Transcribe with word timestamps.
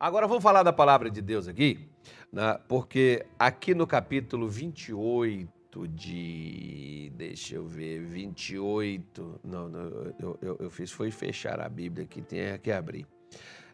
Agora 0.00 0.26
vamos 0.26 0.42
falar 0.42 0.62
da 0.62 0.72
palavra 0.72 1.10
de 1.10 1.20
Deus 1.20 1.46
aqui, 1.46 1.78
né? 2.32 2.58
porque 2.66 3.26
aqui 3.38 3.74
no 3.74 3.86
capítulo 3.86 4.48
28 4.48 5.86
de. 5.88 7.12
Deixa 7.14 7.56
eu 7.56 7.66
ver, 7.66 8.00
28. 8.00 9.40
Não, 9.44 9.68
não 9.68 9.80
eu, 10.18 10.38
eu, 10.40 10.56
eu 10.58 10.70
fiz 10.70 10.90
foi 10.90 11.10
fechar 11.10 11.60
a 11.60 11.68
Bíblia 11.68 12.06
aqui, 12.06 12.22
tem 12.22 12.58
que 12.60 12.72
abrir. 12.72 13.06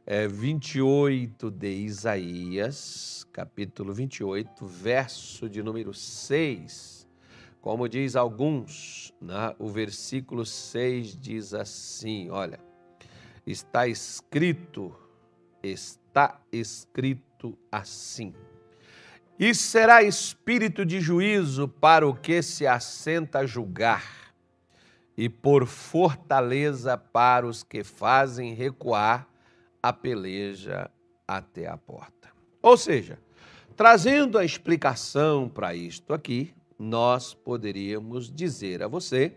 É 0.04 0.26
28 0.26 1.48
de 1.48 1.70
Isaías, 1.70 3.24
capítulo 3.32 3.94
28, 3.94 4.66
verso 4.66 5.48
de 5.48 5.62
número 5.62 5.94
6. 5.94 7.06
Como 7.60 7.88
diz 7.88 8.16
alguns, 8.16 9.14
né? 9.20 9.54
o 9.60 9.68
versículo 9.68 10.44
6 10.44 11.16
diz 11.16 11.54
assim: 11.54 12.30
olha, 12.30 12.58
está 13.46 13.86
escrito, 13.86 14.92
está 15.62 16.05
está 16.16 16.40
escrito 16.50 17.58
assim. 17.70 18.32
E 19.38 19.54
será 19.54 20.02
espírito 20.02 20.82
de 20.86 20.98
juízo 20.98 21.68
para 21.68 22.08
o 22.08 22.14
que 22.14 22.40
se 22.40 22.66
assenta 22.66 23.40
a 23.40 23.46
julgar, 23.46 24.32
e 25.14 25.28
por 25.28 25.66
fortaleza 25.66 26.96
para 26.96 27.46
os 27.46 27.62
que 27.62 27.84
fazem 27.84 28.54
recuar 28.54 29.28
a 29.82 29.92
peleja 29.92 30.90
até 31.28 31.66
a 31.66 31.76
porta. 31.76 32.30
Ou 32.62 32.78
seja, 32.78 33.18
trazendo 33.76 34.38
a 34.38 34.44
explicação 34.44 35.50
para 35.50 35.74
isto 35.74 36.14
aqui, 36.14 36.54
nós 36.78 37.34
poderíamos 37.34 38.30
dizer 38.30 38.82
a 38.82 38.88
você 38.88 39.34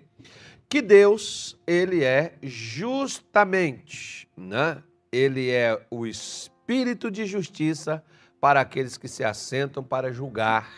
que 0.69 0.81
Deus, 0.81 1.57
ele 1.67 2.03
é 2.05 2.37
justamente, 2.41 4.29
né? 4.37 4.81
Ele 5.11 5.49
é 5.49 5.85
o 5.89 6.05
espírito 6.05 6.58
espírito 6.69 7.09
de 7.09 7.25
justiça 7.25 8.03
para 8.39 8.61
aqueles 8.61 8.95
que 8.95 9.07
se 9.07 9.23
assentam 9.23 9.83
para 9.83 10.13
julgar. 10.13 10.71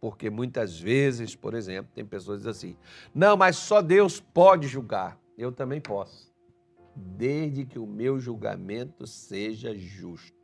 Porque 0.00 0.28
muitas 0.28 0.78
vezes, 0.78 1.36
por 1.36 1.54
exemplo, 1.54 1.92
tem 1.94 2.04
pessoas 2.04 2.38
que 2.42 2.48
dizem 2.48 2.70
assim: 2.72 2.76
não, 3.14 3.36
mas 3.36 3.56
só 3.56 3.80
Deus 3.80 4.18
pode 4.18 4.66
julgar. 4.66 5.16
Eu 5.36 5.52
também 5.52 5.80
posso, 5.80 6.32
desde 6.94 7.64
que 7.64 7.78
o 7.78 7.86
meu 7.86 8.18
julgamento 8.18 9.06
seja 9.06 9.76
justo. 9.76 10.36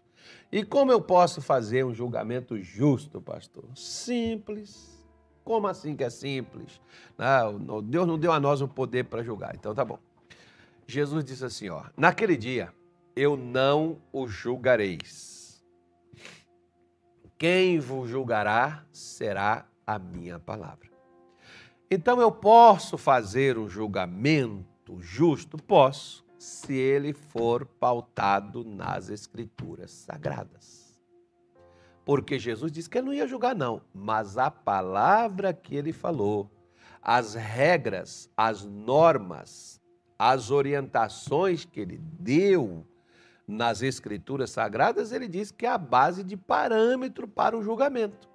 E 0.51 0.65
como 0.65 0.93
eu 0.93 1.01
posso 1.01 1.43
fazer 1.43 1.85
um 1.85 1.93
julgamento 1.93 2.57
justo, 2.63 3.21
pastor? 3.21 3.65
Simples. 3.75 4.95
Como 5.43 5.67
assim 5.67 5.95
que 5.97 6.05
é 6.05 6.11
simples? 6.11 6.81
Não, 7.19 7.83
Deus 7.83 8.07
não 8.07 8.19
deu 8.19 8.33
a 8.33 8.41
nós 8.41 8.61
o 8.61 8.69
poder 8.69 9.05
para 9.05 9.23
julgar. 9.23 9.55
Então 9.55 9.75
tá 9.75 9.85
bom. 9.85 9.99
Jesus 10.87 11.25
disse 11.25 11.45
assim: 11.45 11.69
ó, 11.69 11.85
naquele 11.97 12.37
dia 12.37 12.73
eu 13.17 13.37
não 13.37 14.01
o 14.13 14.27
julgareis. 14.27 15.63
Quem 17.39 17.79
vos 17.79 18.09
julgará 18.09 18.85
será 18.93 19.67
a 19.87 19.99
minha 19.99 20.39
palavra. 20.39 20.91
Então 21.91 22.21
eu 22.21 22.33
posso 22.33 22.97
fazer 22.97 23.59
um 23.59 23.69
julgamento 23.69 25.01
justo? 25.01 25.57
Posso, 25.57 26.25
se 26.39 26.75
ele 26.75 27.13
for 27.13 27.67
pautado 27.67 28.65
nas 28.65 29.09
Escrituras 29.09 29.91
Sagradas. 29.91 30.99
Porque 32.05 32.39
Jesus 32.39 32.71
disse 32.71 32.89
que 32.89 32.99
ele 32.99 33.07
não 33.07 33.15
ia 33.15 33.27
julgar, 33.27 33.55
não, 33.55 33.81
mas 33.95 34.37
a 34.37 34.51
palavra 34.51 35.55
que 35.55 35.75
ele 35.75 35.93
falou, 35.93 36.51
as 37.01 37.35
regras, 37.35 38.31
as 38.37 38.65
normas, 38.65 39.81
as 40.19 40.51
orientações 40.51 41.65
que 41.65 41.81
ele 41.81 41.99
deu, 41.99 42.87
nas 43.47 43.83
Escrituras 43.83 44.51
Sagradas, 44.51 45.13
ele 45.13 45.29
diz 45.29 45.51
que 45.51 45.67
é 45.67 45.69
a 45.69 45.79
base 45.79 46.25
de 46.25 46.37
parâmetro 46.37 47.29
para 47.29 47.57
o 47.57 47.63
julgamento. 47.63 48.29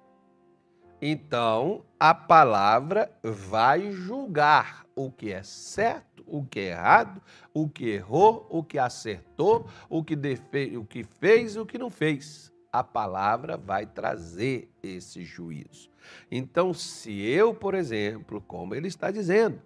Então, 1.02 1.84
a 1.98 2.14
palavra 2.14 3.10
vai 3.22 3.90
julgar 3.90 4.84
o 4.94 5.10
que 5.10 5.32
é 5.32 5.42
certo, 5.42 6.22
o 6.26 6.44
que 6.44 6.60
é 6.60 6.70
errado, 6.72 7.22
o 7.54 7.68
que 7.68 7.88
errou, 7.88 8.46
o 8.50 8.62
que 8.62 8.78
acertou, 8.78 9.66
o 9.88 10.04
que, 10.04 10.14
defe... 10.14 10.76
o 10.76 10.84
que 10.84 11.02
fez 11.02 11.56
e 11.56 11.58
o 11.58 11.64
que 11.64 11.78
não 11.78 11.88
fez. 11.88 12.52
A 12.70 12.84
palavra 12.84 13.56
vai 13.56 13.86
trazer 13.86 14.70
esse 14.82 15.24
juízo. 15.24 15.90
Então, 16.30 16.74
se 16.74 17.18
eu, 17.22 17.54
por 17.54 17.74
exemplo, 17.74 18.40
como 18.40 18.74
ele 18.74 18.88
está 18.88 19.10
dizendo, 19.10 19.60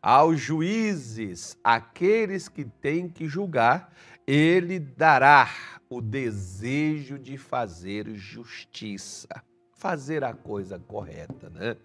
aos 0.00 0.40
juízes, 0.40 1.58
aqueles 1.62 2.48
que 2.48 2.64
têm 2.64 3.08
que 3.08 3.26
julgar, 3.26 3.92
ele 4.26 4.80
dará 4.80 5.48
o 5.88 6.00
desejo 6.00 7.18
de 7.18 7.38
fazer 7.38 8.12
justiça, 8.14 9.28
fazer 9.72 10.24
a 10.24 10.34
coisa 10.34 10.78
correta, 10.78 11.48
né? 11.48 11.76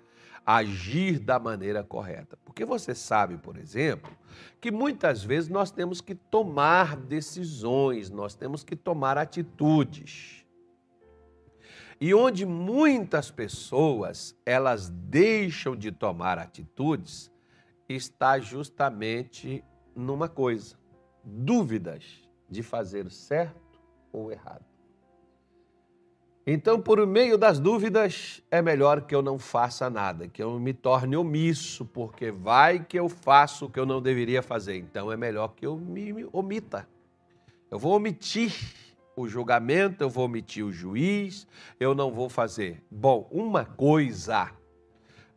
Agir 0.43 1.19
da 1.19 1.37
maneira 1.37 1.83
correta. 1.83 2.35
Porque 2.43 2.65
você 2.65 2.95
sabe, 2.95 3.37
por 3.37 3.57
exemplo, 3.57 4.11
que 4.59 4.71
muitas 4.71 5.23
vezes 5.23 5.49
nós 5.49 5.69
temos 5.69 6.01
que 6.01 6.15
tomar 6.15 6.97
decisões, 6.97 8.09
nós 8.09 8.33
temos 8.33 8.63
que 8.63 8.75
tomar 8.75 9.19
atitudes. 9.19 10.43
E 11.99 12.11
onde 12.15 12.43
muitas 12.43 13.29
pessoas 13.29 14.35
elas 14.43 14.89
deixam 14.89 15.75
de 15.75 15.91
tomar 15.91 16.39
atitudes, 16.39 17.31
está 17.87 18.39
justamente 18.39 19.63
numa 19.95 20.27
coisa: 20.27 20.75
dúvidas 21.23 22.20
de 22.51 22.61
fazer 22.61 23.09
certo 23.09 23.79
ou 24.11 24.31
errado. 24.31 24.65
Então, 26.45 26.81
por 26.81 27.05
meio 27.07 27.37
das 27.37 27.59
dúvidas, 27.59 28.43
é 28.51 28.61
melhor 28.61 29.01
que 29.01 29.15
eu 29.15 29.21
não 29.21 29.39
faça 29.39 29.89
nada, 29.89 30.27
que 30.27 30.43
eu 30.43 30.59
me 30.59 30.73
torne 30.73 31.15
omisso, 31.15 31.85
porque 31.85 32.31
vai 32.31 32.83
que 32.83 32.99
eu 32.99 33.07
faço 33.07 33.65
o 33.65 33.69
que 33.69 33.79
eu 33.79 33.85
não 33.85 34.01
deveria 34.01 34.41
fazer. 34.41 34.75
Então, 34.75 35.11
é 35.11 35.15
melhor 35.15 35.49
que 35.55 35.65
eu 35.65 35.77
me 35.77 36.27
omita. 36.33 36.87
Eu 37.69 37.77
vou 37.79 37.95
omitir 37.95 38.53
o 39.15 39.27
julgamento, 39.27 40.03
eu 40.03 40.09
vou 40.09 40.25
omitir 40.25 40.65
o 40.65 40.71
juiz, 40.71 41.47
eu 41.79 41.93
não 41.93 42.11
vou 42.11 42.27
fazer. 42.27 42.83
Bom, 42.89 43.29
uma 43.31 43.63
coisa, 43.63 44.51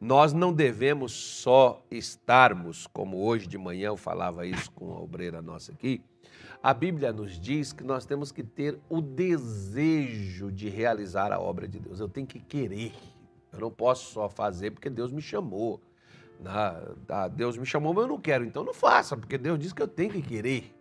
nós 0.01 0.33
não 0.33 0.53
devemos 0.53 1.13
só 1.13 1.85
estarmos, 1.91 2.87
como 2.87 3.25
hoje 3.25 3.47
de 3.47 3.59
manhã 3.59 3.89
eu 3.89 3.97
falava 3.97 4.47
isso 4.47 4.73
com 4.73 4.91
a 4.93 5.01
obreira 5.01 5.43
nossa 5.43 5.71
aqui, 5.71 6.03
a 6.65 6.73
Bíblia 6.73 7.13
nos 7.13 7.39
diz 7.39 7.75
que 7.75 7.85
nós 7.85 8.07
temos 8.07 8.33
que 8.33 8.43
ter 8.43 8.81
o 8.89 9.03
desejo 9.03 10.51
de 10.51 10.71
realizar 10.71 11.31
a 11.31 11.39
obra 11.39 11.69
de 11.69 11.79
Deus. 11.79 12.01
Eu 12.01 12.09
tenho 12.09 12.27
que 12.27 12.41
querer. 12.41 12.91
Eu 13.53 13.61
não 13.61 13.71
posso 13.71 14.11
só 14.15 14.31
fazer 14.31 14.71
porque 14.71 14.89
Deus 14.89 15.13
me 15.13 15.21
chamou. 15.21 15.79
Deus 17.37 17.59
me 17.59 17.67
chamou, 17.67 17.93
mas 17.93 18.05
eu 18.05 18.09
não 18.09 18.19
quero. 18.19 18.47
Então 18.47 18.65
não 18.65 18.73
faça, 18.73 19.15
porque 19.15 19.37
Deus 19.37 19.59
diz 19.59 19.75
que 19.75 19.83
eu 19.83 19.87
tenho 19.87 20.11
que 20.11 20.23
querer. 20.23 20.75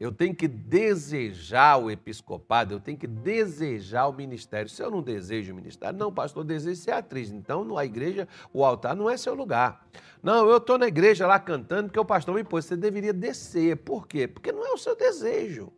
Eu 0.00 0.10
tenho 0.10 0.34
que 0.34 0.48
desejar 0.48 1.76
o 1.76 1.90
episcopado, 1.90 2.72
eu 2.72 2.80
tenho 2.80 2.96
que 2.96 3.06
desejar 3.06 4.06
o 4.06 4.14
ministério. 4.14 4.70
Se 4.70 4.82
eu 4.82 4.90
não 4.90 5.02
desejo 5.02 5.52
o 5.52 5.56
ministério, 5.56 5.98
não, 5.98 6.10
pastor, 6.10 6.42
desejo 6.42 6.80
ser 6.80 6.92
atriz. 6.92 7.30
Então, 7.30 7.76
a 7.76 7.84
igreja, 7.84 8.26
o 8.50 8.64
altar 8.64 8.96
não 8.96 9.10
é 9.10 9.18
seu 9.18 9.34
lugar. 9.34 9.86
Não, 10.22 10.48
eu 10.48 10.56
estou 10.56 10.78
na 10.78 10.86
igreja 10.86 11.26
lá 11.26 11.38
cantando 11.38 11.88
porque 11.88 12.00
o 12.00 12.04
pastor 12.04 12.34
me 12.34 12.42
pôs. 12.42 12.64
Você 12.64 12.78
deveria 12.78 13.12
descer. 13.12 13.76
Por 13.76 14.08
quê? 14.08 14.26
Porque 14.26 14.50
não 14.50 14.66
é 14.66 14.70
o 14.70 14.78
seu 14.78 14.96
desejo. 14.96 15.70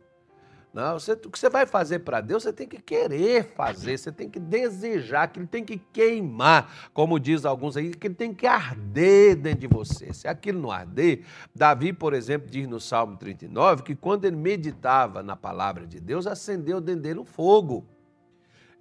Não, 0.73 0.97
você, 0.97 1.11
o 1.11 1.29
que 1.29 1.37
você 1.37 1.51
vai 1.51 1.67
fazer 1.67 1.99
para 1.99 2.19
Deus, 2.19 2.41
você 2.41 2.51
tem 2.51 2.67
que 2.67 2.81
querer 2.81 3.53
fazer, 3.55 3.95
você 3.95 4.11
tem 4.11 4.27
que 4.27 4.39
desejar, 4.39 5.27
que 5.27 5.39
ele 5.39 5.45
tem 5.45 5.63
que 5.63 5.77
queimar, 5.77 6.89
como 6.91 7.19
diz 7.19 7.45
alguns 7.45 7.77
aí, 7.77 7.91
que 7.91 8.07
ele 8.07 8.15
tem 8.15 8.33
que 8.33 8.47
arder 8.47 9.35
dentro 9.35 9.59
de 9.59 9.67
você. 9.67 10.11
Se 10.11 10.27
aquilo 10.27 10.59
não 10.59 10.71
arder, 10.71 11.25
Davi, 11.53 11.93
por 11.93 12.11
exemplo, 12.15 12.49
diz 12.49 12.67
no 12.67 12.79
Salmo 12.79 13.15
39 13.17 13.83
que 13.83 13.95
quando 13.95 14.25
ele 14.25 14.35
meditava 14.35 15.21
na 15.21 15.35
palavra 15.35 15.85
de 15.85 15.99
Deus, 15.99 16.25
acendeu 16.25 16.81
dentro 16.81 17.03
dele 17.03 17.19
um 17.19 17.25
fogo. 17.25 17.85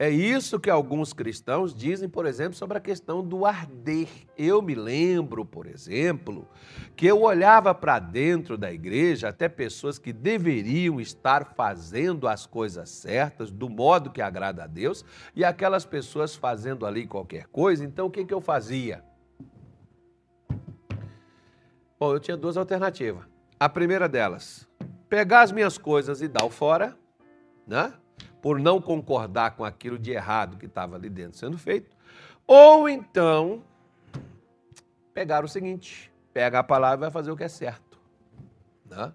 É 0.03 0.11
isso 0.11 0.59
que 0.59 0.69
alguns 0.69 1.13
cristãos 1.13 1.73
dizem, 1.73 2.09
por 2.09 2.27
exemplo, 2.27 2.55
sobre 2.55 2.77
a 2.77 2.81
questão 2.81 3.23
do 3.23 3.47
arder. 3.47 4.09
Eu 4.37 4.61
me 4.61 4.75
lembro, 4.75 5.45
por 5.45 5.65
exemplo, 5.65 6.45
que 6.97 7.07
eu 7.07 7.23
olhava 7.23 7.73
para 7.73 8.01
dentro 8.01 8.59
da 8.59 8.73
igreja, 8.73 9.29
até 9.29 9.49
pessoas 9.49 10.01
que 10.01 10.13
deveriam 10.13 11.01
estar 11.01 11.55
fazendo 11.55 12.27
as 12.27 12.47
coisas 12.47 12.91
certas, 12.91 13.53
do 13.53 13.71
modo 13.71 14.11
que 14.11 14.21
agrada 14.21 14.65
a 14.65 14.67
Deus, 14.67 15.05
e 15.37 15.45
aquelas 15.45 15.85
pessoas 15.85 16.35
fazendo 16.35 16.85
ali 16.85 17.07
qualquer 17.07 17.47
coisa. 17.47 17.85
Então, 17.85 18.07
o 18.09 18.11
que, 18.11 18.25
que 18.25 18.35
eu 18.35 18.41
fazia? 18.41 19.05
Bom, 21.97 22.13
eu 22.13 22.19
tinha 22.19 22.37
duas 22.37 22.57
alternativas. 22.57 23.23
A 23.57 23.69
primeira 23.69 24.09
delas, 24.09 24.69
pegar 25.09 25.43
as 25.43 25.53
minhas 25.53 25.79
coisas 25.79 26.21
e 26.21 26.27
dar 26.27 26.45
o 26.45 26.51
fora, 26.51 26.99
né? 27.65 27.95
Por 28.43 28.59
não 28.59 28.81
concordar 28.81 29.53
com 29.53 29.65
aquilo 29.65 29.99
de 29.99 30.11
errado 30.11 30.59
que 30.59 30.67
estava 30.67 30.97
ali 30.97 31.09
dentro 31.09 31.39
sendo 31.39 31.56
feito, 31.56 31.97
ou 32.47 32.89
então 32.89 33.62
pegar 35.15 35.44
o 35.44 35.49
seguinte, 35.49 36.12
pega 36.35 36.59
a 36.59 36.65
palavra 36.65 36.99
e 36.99 37.00
vai 37.03 37.11
fazer 37.11 37.31
o 37.31 37.37
que 37.37 37.44
é 37.44 37.49
certo. 37.49 37.99
Né? 38.85 39.15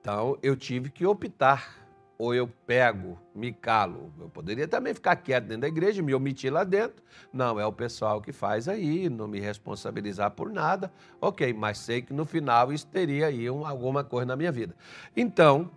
Então 0.00 0.38
eu 0.40 0.56
tive 0.56 0.88
que 0.88 1.04
optar 1.04 1.80
ou 2.16 2.34
eu 2.34 2.46
pego, 2.66 3.18
me 3.34 3.50
calo. 3.50 4.12
Eu 4.20 4.28
poderia 4.28 4.68
também 4.68 4.92
ficar 4.92 5.16
quieto 5.16 5.44
dentro 5.44 5.62
da 5.62 5.68
igreja, 5.68 6.02
me 6.02 6.14
omitir 6.14 6.52
lá 6.52 6.64
dentro. 6.64 7.02
Não, 7.32 7.58
é 7.58 7.64
o 7.64 7.72
pessoal 7.72 8.20
que 8.20 8.30
faz 8.30 8.68
aí, 8.68 9.08
não 9.08 9.26
me 9.26 9.40
responsabilizar 9.40 10.30
por 10.32 10.50
nada. 10.52 10.92
Ok, 11.18 11.50
mas 11.54 11.78
sei 11.78 12.02
que 12.02 12.12
no 12.12 12.26
final 12.26 12.74
isso 12.74 12.86
teria 12.88 13.28
aí 13.28 13.50
um, 13.50 13.66
alguma 13.66 14.04
coisa 14.04 14.26
na 14.26 14.36
minha 14.36 14.52
vida. 14.52 14.76
Então, 15.16 15.70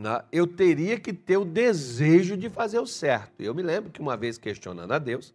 né, 0.00 0.22
eu 0.32 0.46
teria 0.46 0.98
que 0.98 1.12
ter 1.12 1.36
o 1.36 1.44
desejo 1.44 2.36
de 2.36 2.48
fazer 2.48 2.78
o 2.78 2.86
certo. 2.86 3.40
Eu 3.40 3.54
me 3.54 3.62
lembro 3.62 3.90
que 3.90 4.00
uma 4.00 4.16
vez 4.16 4.38
questionando 4.38 4.92
a 4.92 4.98
Deus, 4.98 5.34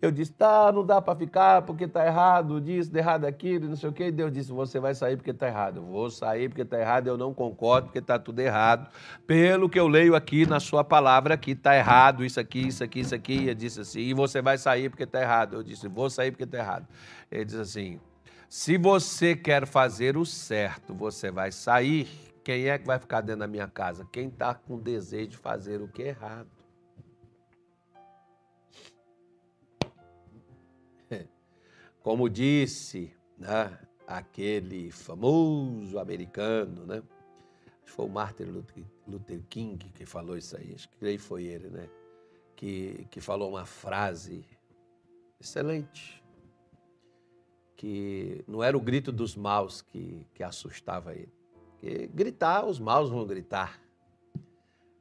eu 0.00 0.10
disse, 0.10 0.32
tá, 0.32 0.70
não 0.72 0.84
dá 0.84 1.00
para 1.00 1.18
ficar 1.18 1.62
porque 1.62 1.88
tá 1.88 2.04
errado 2.04 2.60
disso, 2.60 2.90
de 2.90 2.98
errado 2.98 3.24
aquilo, 3.24 3.68
não 3.68 3.76
sei 3.76 3.88
o 3.88 3.92
quê. 3.92 4.08
E 4.08 4.12
Deus 4.12 4.32
disse, 4.32 4.52
você 4.52 4.78
vai 4.78 4.94
sair 4.94 5.16
porque 5.16 5.32
tá 5.32 5.46
errado. 5.46 5.78
Eu 5.78 5.84
vou 5.84 6.10
sair 6.10 6.48
porque 6.48 6.64
tá 6.64 6.78
errado, 6.78 7.06
eu 7.06 7.16
não 7.16 7.32
concordo 7.32 7.88
porque 7.88 8.00
tá 8.00 8.18
tudo 8.18 8.40
errado. 8.40 8.90
Pelo 9.26 9.68
que 9.68 9.80
eu 9.80 9.88
leio 9.88 10.14
aqui 10.14 10.46
na 10.46 10.60
sua 10.60 10.84
palavra, 10.84 11.34
aqui 11.34 11.54
tá 11.54 11.74
errado, 11.76 12.24
isso 12.24 12.38
aqui, 12.38 12.68
isso 12.68 12.84
aqui, 12.84 13.00
isso 13.00 13.14
aqui. 13.14 13.34
E 13.34 13.44
ele 13.44 13.54
disse 13.54 13.80
assim, 13.80 14.00
e 14.00 14.14
você 14.14 14.42
vai 14.42 14.58
sair 14.58 14.90
porque 14.90 15.06
tá 15.06 15.20
errado. 15.20 15.56
Eu 15.56 15.62
disse, 15.62 15.88
vou 15.88 16.10
sair 16.10 16.30
porque 16.30 16.46
tá 16.46 16.58
errado. 16.58 16.86
Ele 17.30 17.44
disse 17.44 17.60
assim, 17.60 18.00
se 18.48 18.76
você 18.76 19.34
quer 19.34 19.66
fazer 19.66 20.16
o 20.16 20.24
certo, 20.24 20.94
você 20.94 21.30
vai 21.30 21.50
sair. 21.50 22.25
Quem 22.46 22.68
é 22.68 22.78
que 22.78 22.86
vai 22.86 22.96
ficar 22.96 23.22
dentro 23.22 23.40
da 23.40 23.48
minha 23.48 23.66
casa? 23.66 24.04
Quem 24.04 24.28
está 24.28 24.54
com 24.54 24.78
desejo 24.78 25.30
de 25.30 25.36
fazer 25.36 25.82
o 25.82 25.88
que 25.88 26.04
é 26.04 26.08
errado. 26.10 26.48
Como 32.04 32.30
disse 32.30 33.12
né, 33.36 33.76
aquele 34.06 34.92
famoso 34.92 35.98
americano, 35.98 36.86
né? 36.86 37.02
Foi 37.84 38.06
o 38.06 38.08
Martin 38.08 38.44
Luther 39.08 39.42
King 39.48 39.90
que 39.90 40.06
falou 40.06 40.36
isso 40.36 40.56
aí, 40.56 40.72
acho 40.72 40.88
que 40.88 41.18
foi 41.18 41.46
ele, 41.46 41.68
né? 41.68 41.90
Que, 42.54 43.08
que 43.10 43.20
falou 43.20 43.50
uma 43.50 43.66
frase 43.66 44.46
excelente, 45.40 46.22
que 47.76 48.44
não 48.46 48.62
era 48.62 48.76
o 48.76 48.80
grito 48.80 49.10
dos 49.10 49.34
maus 49.34 49.82
que, 49.82 50.24
que 50.32 50.44
assustava 50.44 51.12
ele. 51.12 51.35
Gritar, 52.12 52.64
os 52.64 52.78
maus 52.78 53.10
vão 53.10 53.26
gritar. 53.26 53.80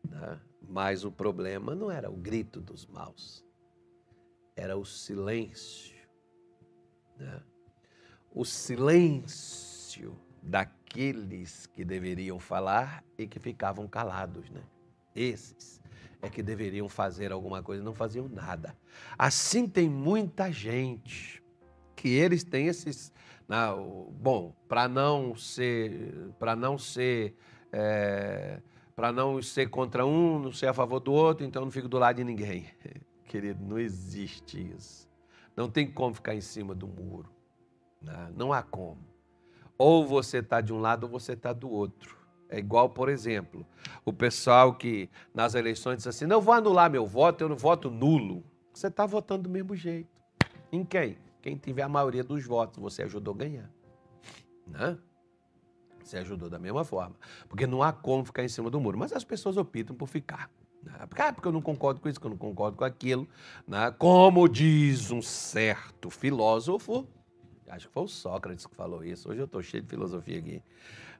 Né? 0.08 0.40
Mas 0.68 1.04
o 1.04 1.12
problema 1.12 1.76
não 1.76 1.92
era 1.92 2.10
o 2.10 2.16
grito 2.16 2.60
dos 2.60 2.86
maus, 2.88 3.46
era 4.56 4.78
o 4.78 4.86
silêncio 4.86 5.96
né? 7.18 7.42
o 8.34 8.44
silêncio 8.44 10.18
daqueles 10.42 11.66
que 11.68 11.84
deveriam 11.84 12.40
falar 12.40 13.04
e 13.18 13.26
que 13.26 13.40
ficavam 13.40 13.88
calados. 13.88 14.50
Né? 14.50 14.62
Esses 15.16 15.80
é 16.22 16.30
que 16.30 16.44
deveriam 16.44 16.90
fazer 16.90 17.32
alguma 17.32 17.64
coisa 17.64 17.82
e 17.82 17.86
não 17.86 17.94
faziam 17.94 18.28
nada. 18.28 18.76
Assim 19.18 19.68
tem 19.68 19.90
muita 19.90 20.52
gente 20.52 21.42
que 21.96 22.10
eles 22.10 22.44
têm 22.44 22.68
esses. 22.68 23.12
Não, 23.48 24.08
bom, 24.12 24.54
para 24.68 24.88
não 24.88 25.36
ser. 25.36 26.32
Para 26.40 26.56
não 26.56 26.78
ser. 26.78 27.36
É, 27.72 28.62
para 28.96 29.12
não 29.12 29.42
ser 29.42 29.70
contra 29.70 30.06
um, 30.06 30.40
não 30.40 30.52
ser 30.52 30.68
a 30.68 30.74
favor 30.74 31.02
do 31.02 31.12
outro, 31.12 31.46
então 31.46 31.64
não 31.64 31.72
fico 31.72 31.90
do 31.90 31.98
lado 31.98 32.16
de 32.16 32.24
ninguém. 32.24 32.68
Querido, 33.26 33.62
não 33.64 33.78
existe 33.78 34.74
isso. 34.74 35.10
Não 35.56 35.70
tem 35.70 35.92
como 35.92 36.14
ficar 36.14 36.34
em 36.34 36.42
cima 36.42 36.74
do 36.74 36.88
muro. 36.88 37.30
Né? 38.02 38.32
Não 38.36 38.54
há 38.54 38.64
como. 38.64 39.06
Ou 39.78 40.06
você 40.06 40.38
está 40.38 40.62
de 40.62 40.72
um 40.72 40.80
lado 40.80 41.04
ou 41.04 41.10
você 41.10 41.34
está 41.34 41.52
do 41.52 41.70
outro. 41.70 42.18
É 42.48 42.60
igual, 42.60 42.90
por 42.90 43.10
exemplo, 43.10 43.66
o 44.06 44.14
pessoal 44.14 44.76
que 44.76 45.10
nas 45.34 45.56
eleições 45.56 45.98
diz 45.98 46.08
assim: 46.08 46.26
não 46.26 46.40
vou 46.40 46.54
anular 46.54 46.90
meu 46.90 47.06
voto, 47.06 47.44
eu 47.44 47.50
não 47.50 47.58
voto 47.58 47.90
nulo. 47.90 48.44
Você 48.74 48.88
está 48.88 49.06
votando 49.06 49.44
do 49.44 49.50
mesmo 49.50 49.76
jeito. 49.76 50.10
Em 50.72 50.86
quem? 50.86 51.18
Quem 51.46 51.56
tiver 51.56 51.84
a 51.84 51.88
maioria 51.88 52.24
dos 52.24 52.44
votos, 52.44 52.82
você 52.82 53.04
ajudou 53.04 53.36
a 53.36 53.38
ganhar. 53.38 53.72
Né? 54.66 54.98
Você 56.04 56.18
ajudou 56.18 56.50
da 56.50 56.58
mesma 56.58 56.84
forma. 56.84 57.16
Porque 57.48 57.68
não 57.68 57.84
há 57.84 57.94
como 57.94 58.26
ficar 58.26 58.44
em 58.44 58.48
cima 58.48 58.68
do 58.68 58.82
muro. 58.82 58.98
Mas 58.98 59.14
as 59.14 59.24
pessoas 59.24 59.56
optam 59.56 59.96
por 59.96 60.08
ficar. 60.08 60.50
Né? 60.82 60.92
Ah, 60.98 61.06
porque 61.06 61.48
eu 61.48 61.52
não 61.52 61.62
concordo 61.62 62.02
com 62.02 62.10
isso, 62.10 62.20
que 62.20 62.26
eu 62.26 62.32
não 62.32 62.38
concordo 62.38 62.76
com 62.76 62.84
aquilo. 62.84 63.30
Né? 63.68 63.92
Como 63.92 64.50
diz 64.50 65.12
um 65.12 65.22
certo 65.22 66.10
filósofo, 66.10 67.08
acho 67.70 67.90
que 67.90 67.94
foi 67.94 68.04
o 68.06 68.08
Sócrates 68.08 68.66
que 68.66 68.76
falou 68.76 69.04
isso, 69.04 69.30
hoje 69.30 69.40
eu 69.40 69.46
estou 69.46 69.62
cheio 69.62 69.84
de 69.84 69.90
filosofia 69.90 70.40
aqui, 70.40 70.64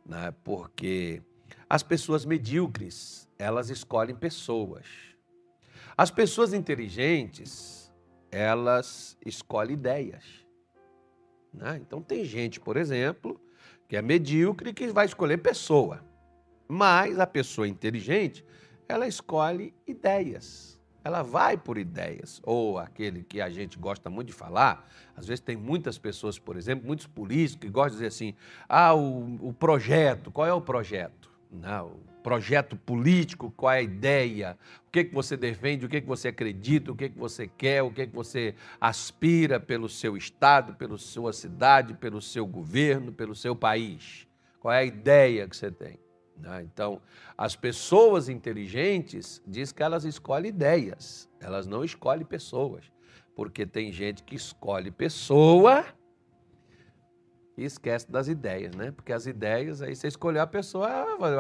né? 0.04 0.34
porque 0.44 1.22
as 1.70 1.84
pessoas 1.84 2.26
medíocres, 2.26 3.30
elas 3.38 3.70
escolhem 3.70 4.16
pessoas. 4.16 4.88
As 5.96 6.10
pessoas 6.10 6.52
inteligentes, 6.52 7.85
elas 8.32 9.18
escolhem 9.26 9.74
ideias. 9.74 10.24
Né? 11.54 11.80
Então 11.82 12.02
tem 12.02 12.24
gente, 12.26 12.60
por 12.60 12.78
exemplo, 12.78 13.40
que 13.88 13.96
é 13.96 14.02
medíocre 14.02 14.74
que 14.74 14.88
vai 14.88 15.06
escolher 15.06 15.38
pessoa. 15.38 16.04
Mas 16.68 17.20
a 17.20 17.28
pessoa 17.28 17.68
inteligente 17.68 18.46
ela 18.88 19.08
escolhe 19.08 19.74
ideias. 19.88 20.80
Ela 21.04 21.22
vai 21.22 21.56
por 21.56 21.78
ideias. 21.78 22.42
Ou 22.44 22.80
aquele 22.80 23.24
que 23.24 23.40
a 23.40 23.50
gente 23.50 23.78
gosta 23.78 24.10
muito 24.10 24.28
de 24.28 24.34
falar, 24.34 24.90
às 25.16 25.28
vezes 25.28 25.40
tem 25.40 25.56
muitas 25.56 25.98
pessoas, 25.98 26.40
por 26.40 26.58
exemplo, 26.58 26.86
muitos 26.88 27.06
políticos 27.06 27.62
que 27.62 27.70
gostam 27.70 27.92
de 27.92 27.96
dizer 27.98 28.08
assim: 28.08 28.36
ah, 28.68 28.94
o, 28.94 29.50
o 29.50 29.54
projeto, 29.54 30.32
qual 30.32 30.48
é 30.48 30.54
o 30.54 30.62
projeto? 30.62 31.32
Não, 31.52 32.00
projeto 32.26 32.76
político, 32.76 33.54
qual 33.56 33.74
é 33.74 33.78
a 33.78 33.82
ideia? 33.84 34.58
O 34.88 34.92
que, 34.92 35.04
que 35.04 35.14
você 35.14 35.38
defende, 35.38 35.86
o 35.86 35.90
que, 35.90 36.02
que 36.02 36.08
você 36.08 36.30
acredita, 36.30 36.92
o 36.92 36.96
que, 36.96 37.08
que 37.08 37.20
você 37.20 37.48
quer, 37.48 37.84
o 37.84 37.92
que, 37.92 38.08
que 38.08 38.16
você 38.16 38.56
aspira 38.82 39.60
pelo 39.60 39.88
seu 39.88 40.18
estado, 40.18 40.74
pela 40.74 40.98
sua 40.98 41.32
cidade, 41.32 41.94
pelo 41.94 42.20
seu 42.20 42.48
governo, 42.48 43.14
pelo 43.14 43.36
seu 43.36 43.56
país? 43.56 44.28
Qual 44.60 44.74
é 44.74 44.80
a 44.80 44.84
ideia 44.84 45.48
que 45.48 45.56
você 45.56 45.70
tem? 45.70 46.00
Né? 46.36 46.64
Então, 46.64 47.00
as 47.38 47.56
pessoas 47.56 48.28
inteligentes 48.28 49.40
diz 49.46 49.72
que 49.72 49.84
elas 49.84 50.04
escolhem 50.04 50.50
ideias, 50.50 51.30
elas 51.40 51.68
não 51.68 51.84
escolhem 51.84 52.26
pessoas, 52.26 52.92
porque 53.36 53.68
tem 53.68 53.92
gente 53.92 54.24
que 54.24 54.34
escolhe 54.34 54.90
pessoa 54.90 55.86
e 57.58 57.64
esquece 57.64 58.12
das 58.12 58.28
ideias, 58.28 58.76
né? 58.76 58.92
Porque 58.92 59.14
as 59.14 59.26
ideias, 59.26 59.82
aí 59.82 59.96
você 59.96 60.08
escolheu 60.08 60.42
a 60.42 60.48
pessoa, 60.48 60.88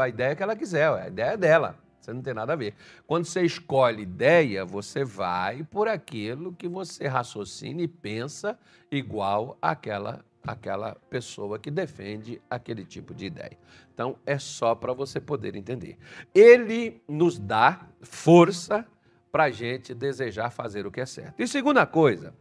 a 0.02 0.10
ideia 0.10 0.36
que 0.36 0.44
ela 0.44 0.56
quiser, 0.56 0.90
a 0.90 1.08
ideia 1.08 1.32
é 1.32 1.38
dela. 1.38 1.78
Você 2.00 2.14
não 2.14 2.22
tem 2.22 2.34
nada 2.36 2.54
a 2.54 2.56
ver. 2.56 2.76
Quando 3.08 3.26
você 3.26 3.42
escolhe 3.42 4.04
ideia, 4.04 4.64
você 4.64 5.04
vai 5.04 5.64
por 5.64 5.88
aquilo 5.88 6.54
que 6.54 6.68
você 6.68 7.08
raciocina 7.08 7.82
e 7.82 7.88
pensa 7.88 8.58
igual 8.92 9.58
àquela 9.62 10.24
aquela 10.48 10.96
pessoa 11.10 11.58
que 11.58 11.72
defende 11.72 12.40
aquele 12.48 12.86
tipo 12.86 13.16
de 13.16 13.26
ideia. 13.26 13.58
Então, 13.92 14.16
é 14.28 14.38
só 14.38 14.76
para 14.76 14.94
você 14.94 15.20
poder 15.20 15.56
entender. 15.56 15.98
Ele 16.36 17.02
nos 17.08 17.40
dá 17.40 17.88
força 18.02 18.86
para 19.32 19.46
a 19.46 19.50
gente 19.50 19.94
desejar 19.94 20.52
fazer 20.52 20.86
o 20.86 20.92
que 20.92 21.02
é 21.02 21.06
certo. 21.06 21.40
E 21.40 21.48
segunda 21.48 21.86
coisa, 21.86 22.34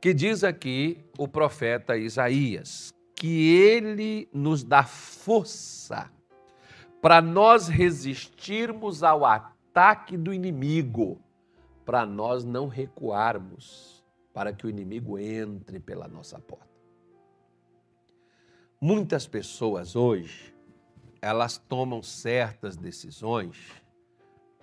que 0.00 0.12
diz 0.12 0.44
aqui 0.44 1.04
o 1.18 1.26
profeta 1.26 1.96
Isaías, 1.96 2.92
que 3.16 3.56
ele 3.56 4.28
nos 4.32 4.62
dá 4.62 4.84
força 4.84 6.12
para 7.00 7.22
nós 7.22 7.66
resistirmos 7.66 9.02
ao 9.02 9.24
ataque 9.24 10.16
do 10.16 10.34
inimigo, 10.34 11.18
para 11.84 12.04
nós 12.04 12.44
não 12.44 12.68
recuarmos, 12.68 14.04
para 14.34 14.52
que 14.52 14.66
o 14.66 14.70
inimigo 14.70 15.18
entre 15.18 15.80
pela 15.80 16.06
nossa 16.06 16.38
porta. 16.38 16.66
Muitas 18.78 19.26
pessoas 19.26 19.96
hoje, 19.96 20.54
elas 21.22 21.56
tomam 21.56 22.02
certas 22.02 22.76
decisões 22.76 23.72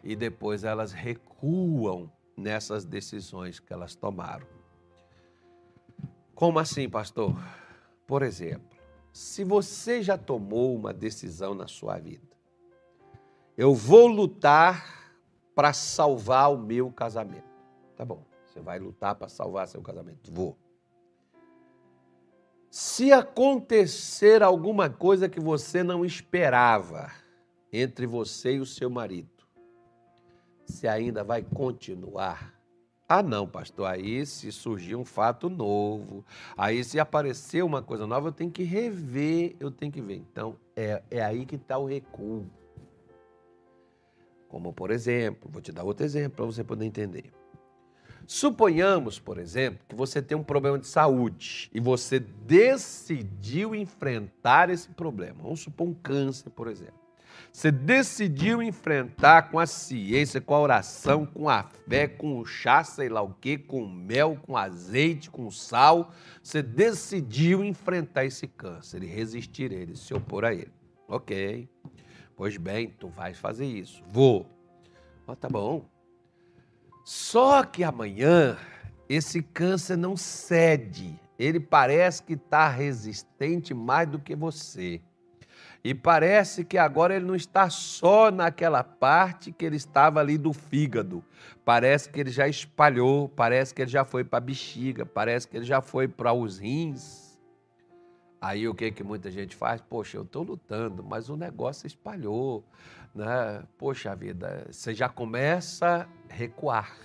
e 0.03 0.15
depois 0.15 0.63
elas 0.63 0.91
recuam 0.91 2.12
nessas 2.38 2.86
decisões 2.86 3.60
que 3.60 3.74
elas 3.74 3.95
tomaram. 3.95 4.45
Como 6.36 6.60
assim, 6.60 6.88
pastor? 6.88 7.36
Por 8.05 8.22
exemplo, 8.22 8.77
se 9.12 9.43
você 9.43 10.01
já 10.01 10.17
tomou 10.17 10.75
uma 10.75 10.93
decisão 10.93 11.53
na 11.53 11.67
sua 11.67 11.98
vida, 12.00 12.36
eu 13.57 13.74
vou 13.74 14.07
lutar 14.07 15.13
para 15.53 15.72
salvar 15.72 16.51
o 16.51 16.57
meu 16.57 16.91
casamento. 16.91 17.43
Tá 17.95 18.03
bom, 18.03 18.24
você 18.45 18.60
vai 18.60 18.79
lutar 18.79 19.15
para 19.15 19.29
salvar 19.29 19.67
seu 19.67 19.81
casamento. 19.81 20.31
Vou. 20.31 20.57
Se 22.69 23.12
acontecer 23.12 24.41
alguma 24.41 24.89
coisa 24.89 25.29
que 25.29 25.39
você 25.39 25.83
não 25.83 26.03
esperava 26.03 27.12
entre 27.72 28.07
você 28.07 28.55
e 28.55 28.60
o 28.60 28.65
seu 28.65 28.89
marido, 28.89 29.29
você 30.65 30.88
ainda 30.88 31.24
vai 31.24 31.43
continuar? 31.43 32.62
Ah, 33.07 33.22
não, 33.22 33.45
pastor, 33.45 33.86
aí 33.86 34.25
se 34.25 34.51
surgir 34.51 34.95
um 34.95 35.03
fato 35.03 35.50
novo, 35.50 36.25
aí 36.57 36.83
se 36.83 37.00
aparecer 37.00 37.63
uma 37.63 37.81
coisa 37.81 38.07
nova, 38.07 38.29
eu 38.29 38.31
tenho 38.31 38.50
que 38.50 38.63
rever, 38.63 39.55
eu 39.60 39.69
tenho 39.69 39.91
que 39.91 40.01
ver. 40.01 40.15
Então, 40.15 40.55
é, 40.75 41.03
é 41.12 41.22
aí 41.22 41.45
que 41.45 41.55
está 41.55 41.77
o 41.77 41.86
recuo. 41.86 42.50
Como, 44.48 44.72
por 44.72 44.89
exemplo, 44.89 45.50
vou 45.51 45.62
te 45.62 45.72
dar 45.72 45.83
outro 45.83 46.05
exemplo 46.05 46.38
para 46.38 46.45
você 46.45 46.63
poder 46.63 46.86
entender. 46.86 47.31
Suponhamos, 48.25 49.19
por 49.19 49.38
exemplo, 49.38 49.86
que 49.88 49.95
você 49.95 50.22
tem 50.22 50.38
um 50.38 50.43
problema 50.43 50.79
de 50.79 50.88
saúde 50.88 51.69
e 51.74 51.79
você 51.79 52.19
decidiu 52.19 53.75
enfrentar 53.75 54.69
esse 54.69 54.88
problema. 54.89 55.43
Vamos 55.43 55.60
supor 55.60 55.88
um 55.88 55.93
câncer, 55.93 56.50
por 56.50 56.67
exemplo. 56.67 57.02
Você 57.51 57.71
decidiu 57.71 58.62
enfrentar 58.62 59.51
com 59.51 59.59
a 59.59 59.65
ciência, 59.65 60.41
com 60.41 60.55
a 60.55 60.59
oração, 60.59 61.25
com 61.25 61.50
a 61.50 61.63
fé, 61.63 62.07
com 62.07 62.39
o 62.39 62.45
chá, 62.45 62.83
sei 62.83 63.09
lá 63.09 63.21
o 63.21 63.33
quê, 63.33 63.57
com 63.57 63.85
mel, 63.85 64.38
com 64.41 64.57
azeite, 64.57 65.29
com 65.29 65.51
sal. 65.51 66.12
Você 66.41 66.62
decidiu 66.62 67.63
enfrentar 67.63 68.25
esse 68.25 68.47
câncer 68.47 69.03
e 69.03 69.07
resistir 69.07 69.71
a 69.71 69.75
ele, 69.75 69.95
se 69.95 70.13
opor 70.13 70.45
a 70.45 70.53
ele. 70.53 70.71
Ok. 71.07 71.69
Pois 72.35 72.57
bem, 72.57 72.89
tu 72.89 73.07
vais 73.07 73.38
fazer 73.38 73.65
isso. 73.65 74.03
Vou. 74.12 74.50
Oh, 75.27 75.35
tá 75.35 75.47
bom. 75.47 75.85
Só 77.05 77.63
que 77.63 77.83
amanhã 77.83 78.57
esse 79.07 79.41
câncer 79.41 79.97
não 79.97 80.17
cede. 80.17 81.19
Ele 81.38 81.59
parece 81.59 82.23
que 82.23 82.33
está 82.33 82.67
resistente 82.67 83.73
mais 83.73 84.07
do 84.07 84.19
que 84.19 84.35
você. 84.35 85.01
E 85.83 85.93
parece 85.93 86.63
que 86.63 86.77
agora 86.77 87.15
ele 87.15 87.25
não 87.25 87.35
está 87.35 87.69
só 87.69 88.31
naquela 88.31 88.83
parte 88.83 89.51
que 89.51 89.65
ele 89.65 89.75
estava 89.75 90.19
ali 90.19 90.37
do 90.37 90.53
fígado. 90.53 91.23
Parece 91.65 92.09
que 92.09 92.19
ele 92.19 92.31
já 92.31 92.47
espalhou, 92.47 93.27
parece 93.27 93.73
que 93.73 93.81
ele 93.81 93.91
já 93.91 94.05
foi 94.05 94.23
para 94.23 94.37
a 94.37 94.41
bexiga, 94.41 95.05
parece 95.05 95.47
que 95.47 95.57
ele 95.57 95.65
já 95.65 95.81
foi 95.81 96.07
para 96.07 96.31
os 96.31 96.57
rins. 96.57 97.37
Aí 98.39 98.67
o 98.67 98.73
que 98.73 98.91
que 98.91 99.03
muita 99.03 99.29
gente 99.29 99.55
faz? 99.55 99.81
Poxa, 99.81 100.17
eu 100.17 100.23
estou 100.23 100.43
lutando, 100.43 101.03
mas 101.03 101.29
o 101.29 101.35
negócio 101.35 101.85
espalhou 101.87 102.63
né? 103.13 103.63
Poxa 103.77 104.15
vida, 104.15 104.65
você 104.71 104.93
já 104.93 105.07
começa 105.07 106.07
a 106.29 106.33
recuar. 106.33 106.97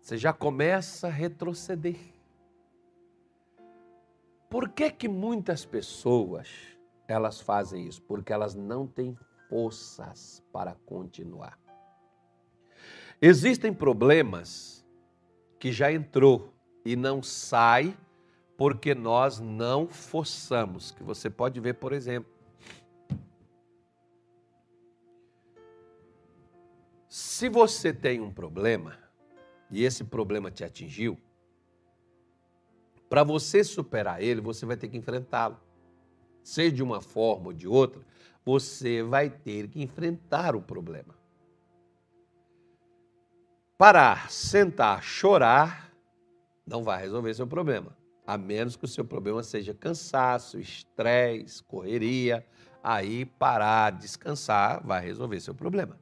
Você 0.00 0.16
já 0.16 0.32
começa 0.32 1.08
a 1.08 1.10
retroceder. 1.10 1.98
Por 4.48 4.68
que 4.70 4.90
que 4.90 5.08
muitas 5.08 5.64
pessoas 5.64 6.48
elas 7.06 7.40
fazem 7.40 7.86
isso? 7.86 8.02
Porque 8.02 8.32
elas 8.32 8.54
não 8.54 8.86
têm 8.86 9.16
forças 9.48 10.42
para 10.52 10.74
continuar. 10.86 11.58
Existem 13.20 13.72
problemas 13.72 14.86
que 15.58 15.72
já 15.72 15.92
entrou 15.92 16.54
e 16.84 16.96
não 16.96 17.22
sai 17.22 17.96
porque 18.56 18.94
nós 18.94 19.40
não 19.40 19.88
forçamos. 19.88 20.92
Que 20.92 21.02
você 21.02 21.28
pode 21.28 21.60
ver, 21.60 21.74
por 21.74 21.92
exemplo, 21.92 22.38
Se 27.08 27.48
você 27.48 27.92
tem 27.92 28.20
um 28.20 28.30
problema 28.30 28.98
e 29.70 29.82
esse 29.82 30.04
problema 30.04 30.50
te 30.50 30.62
atingiu, 30.62 31.18
para 33.08 33.24
você 33.24 33.64
superar 33.64 34.22
ele, 34.22 34.40
você 34.40 34.66
vai 34.66 34.76
ter 34.76 34.88
que 34.88 34.96
enfrentá-lo. 34.96 35.58
Seja 36.42 36.72
de 36.72 36.82
uma 36.82 37.00
forma 37.00 37.48
ou 37.48 37.52
de 37.52 37.66
outra, 37.66 38.02
você 38.44 39.02
vai 39.02 39.30
ter 39.30 39.68
que 39.68 39.82
enfrentar 39.82 40.54
o 40.54 40.62
problema. 40.62 41.14
Parar, 43.76 44.30
sentar, 44.30 45.02
chorar, 45.02 45.92
não 46.66 46.82
vai 46.82 47.00
resolver 47.00 47.32
seu 47.34 47.46
problema. 47.46 47.96
A 48.26 48.36
menos 48.36 48.76
que 48.76 48.84
o 48.84 48.88
seu 48.88 49.04
problema 49.04 49.42
seja 49.42 49.72
cansaço, 49.72 50.58
estresse, 50.58 51.62
correria. 51.62 52.44
Aí 52.82 53.24
parar, 53.24 53.90
descansar, 53.90 54.84
vai 54.86 55.02
resolver 55.02 55.40
seu 55.40 55.54
problema. 55.54 55.98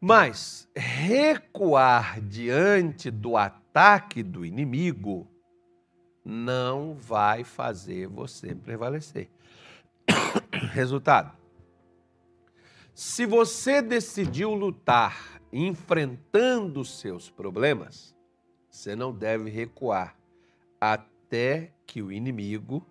Mas 0.00 0.68
recuar 0.74 2.20
diante 2.20 3.10
do 3.10 3.36
ataque 3.36 3.61
do 4.24 4.44
inimigo 4.44 5.26
não 6.24 6.94
vai 6.94 7.42
fazer 7.44 8.06
você 8.06 8.54
prevalecer. 8.54 9.30
Resultado: 10.72 11.36
se 12.94 13.24
você 13.24 13.80
decidiu 13.80 14.52
lutar 14.54 15.40
enfrentando 15.52 16.84
seus 16.84 17.30
problemas, 17.30 18.14
você 18.70 18.94
não 18.94 19.12
deve 19.12 19.50
recuar 19.50 20.16
até 20.80 21.72
que 21.86 22.02
o 22.02 22.12
inimigo 22.12 22.86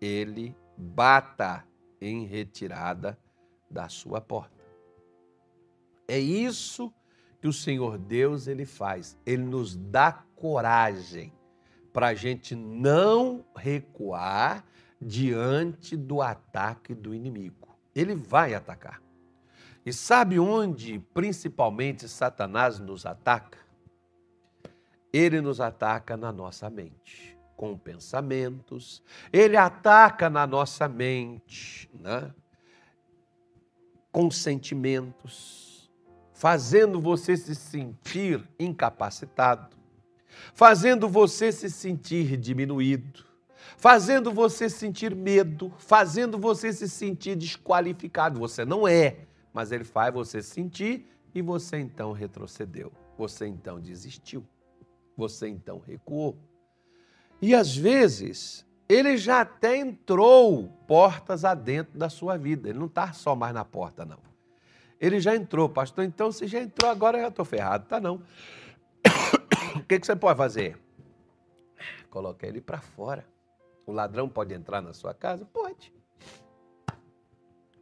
ele 0.00 0.56
bata 0.76 1.66
em 2.00 2.24
retirada 2.24 3.18
da 3.70 3.88
sua 3.88 4.20
porta. 4.20 4.60
É 6.08 6.18
isso 6.18 6.92
que 7.40 7.48
o 7.48 7.52
Senhor 7.52 7.96
Deus 7.96 8.46
ele 8.46 8.66
faz. 8.66 9.18
Ele 9.24 9.42
nos 9.42 9.74
dá 9.74 10.12
coragem 10.36 11.32
para 11.92 12.08
a 12.08 12.14
gente 12.14 12.54
não 12.54 13.44
recuar 13.56 14.64
diante 15.00 15.96
do 15.96 16.20
ataque 16.20 16.94
do 16.94 17.14
inimigo. 17.14 17.76
Ele 17.94 18.14
vai 18.14 18.54
atacar. 18.54 19.02
E 19.84 19.92
sabe 19.92 20.38
onde 20.38 20.98
principalmente 21.14 22.06
Satanás 22.08 22.78
nos 22.78 23.06
ataca? 23.06 23.58
Ele 25.12 25.40
nos 25.40 25.60
ataca 25.60 26.16
na 26.16 26.30
nossa 26.30 26.68
mente, 26.68 27.36
com 27.56 27.76
pensamentos. 27.76 29.02
Ele 29.32 29.56
ataca 29.56 30.28
na 30.28 30.46
nossa 30.46 30.86
mente, 30.86 31.90
né? 31.98 32.32
com 34.12 34.30
sentimentos 34.30 35.69
fazendo 36.40 36.98
você 37.02 37.36
se 37.36 37.54
sentir 37.54 38.42
incapacitado, 38.58 39.76
fazendo 40.54 41.06
você 41.06 41.52
se 41.52 41.68
sentir 41.68 42.34
diminuído, 42.38 43.26
fazendo 43.76 44.32
você 44.32 44.70
sentir 44.70 45.14
medo, 45.14 45.70
fazendo 45.76 46.38
você 46.38 46.72
se 46.72 46.88
sentir 46.88 47.36
desqualificado. 47.36 48.40
Você 48.40 48.64
não 48.64 48.88
é, 48.88 49.26
mas 49.52 49.70
ele 49.70 49.84
faz 49.84 50.14
você 50.14 50.40
sentir 50.42 51.12
e 51.34 51.42
você 51.42 51.76
então 51.76 52.10
retrocedeu. 52.12 52.90
Você 53.18 53.46
então 53.46 53.78
desistiu. 53.78 54.42
Você 55.18 55.46
então 55.46 55.78
recuou. 55.86 56.38
E 57.42 57.54
às 57.54 57.76
vezes 57.76 58.64
ele 58.88 59.18
já 59.18 59.42
até 59.42 59.76
entrou 59.76 60.68
portas 60.86 61.44
adentro 61.44 61.98
da 61.98 62.08
sua 62.08 62.38
vida. 62.38 62.70
Ele 62.70 62.78
não 62.78 62.86
está 62.86 63.12
só 63.12 63.36
mais 63.36 63.52
na 63.52 63.62
porta, 63.62 64.06
não. 64.06 64.29
Ele 65.00 65.18
já 65.18 65.34
entrou, 65.34 65.68
pastor. 65.68 66.04
Então, 66.04 66.30
se 66.30 66.46
já 66.46 66.60
entrou, 66.60 66.90
agora 66.90 67.16
eu 67.16 67.22
já 67.22 67.28
estou 67.28 67.44
ferrado. 67.44 67.86
Tá 67.86 67.98
não. 67.98 68.16
o 69.76 69.84
que, 69.84 69.98
que 69.98 70.06
você 70.06 70.14
pode 70.14 70.36
fazer? 70.36 70.78
Colocar 72.10 72.46
ele 72.46 72.60
para 72.60 72.80
fora. 72.80 73.24
O 73.86 73.92
ladrão 73.92 74.28
pode 74.28 74.52
entrar 74.52 74.82
na 74.82 74.92
sua 74.92 75.14
casa? 75.14 75.46
Pode. 75.46 75.92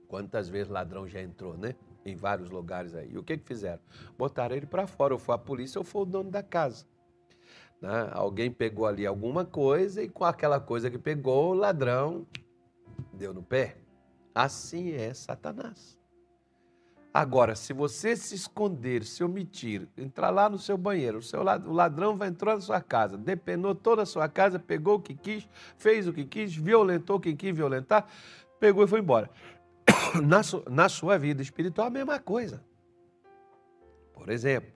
Quantas 0.07 0.49
vezes 0.49 0.69
ladrão 0.69 1.09
já 1.09 1.21
entrou, 1.21 1.57
né? 1.57 1.75
Em 2.07 2.15
vários 2.15 2.49
lugares 2.49 2.95
aí. 2.95 3.11
E 3.13 3.19
o 3.19 3.23
que, 3.23 3.37
que 3.37 3.45
fizeram? 3.45 3.81
Botaram 4.17 4.55
ele 4.55 4.67
para 4.67 4.87
fora. 4.87 5.13
Ou 5.13 5.19
foi 5.19 5.35
a 5.35 5.39
polícia 5.39 5.79
ou 5.79 5.85
foi 5.85 6.03
o 6.03 6.07
dono 6.07 6.31
da 6.31 6.43
casa. 6.43 6.87
Né? 7.81 8.11
Alguém 8.13 8.51
pegou 8.51 8.87
ali 8.87 9.05
alguma 9.05 9.45
coisa 9.45 10.03
e 10.03 10.09
com 10.09 10.25
aquela 10.25 10.61
coisa 10.61 10.89
que 10.89 10.99
pegou, 10.99 11.51
o 11.51 11.55
ladrão 11.55 12.27
deu 13.13 13.35
no 13.35 13.43
pé. 13.43 13.77
Assim 14.35 14.93
é 14.93 15.13
Satanás. 15.13 15.99
Agora, 17.13 17.55
se 17.55 17.73
você 17.73 18.15
se 18.15 18.35
esconder, 18.35 19.03
se 19.03 19.25
omitir, 19.25 19.89
entrar 19.97 20.31
lá 20.31 20.49
no 20.49 20.59
seu 20.59 20.77
banheiro, 20.77 21.19
o, 21.19 21.23
seu, 21.23 21.41
o 21.41 21.73
ladrão 21.73 22.17
vai 22.17 22.29
entrar 22.29 22.55
na 22.55 22.61
sua 22.61 22.81
casa, 22.81 23.17
depenou 23.17 23.75
toda 23.75 24.03
a 24.03 24.07
sua 24.07 24.29
casa, 24.29 24.59
pegou 24.59 24.97
o 24.97 25.01
que 25.01 25.15
quis, 25.15 25.49
fez 25.79 26.07
o 26.07 26.13
que 26.13 26.25
quis, 26.25 26.55
violentou 26.55 27.19
quem 27.19 27.35
quis 27.35 27.57
violentar, 27.57 28.07
pegou 28.61 28.85
e 28.85 28.87
foi 28.87 29.01
embora. 29.01 29.31
Na, 30.23 30.43
su, 30.43 30.63
na 30.69 30.89
sua 30.89 31.19
vida 31.19 31.41
espiritual, 31.41 31.87
a 31.87 31.91
mesma 31.91 32.19
coisa. 32.19 32.63
Por 34.13 34.29
exemplo, 34.29 34.71